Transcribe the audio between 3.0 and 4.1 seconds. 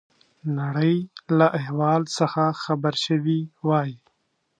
شوي وای.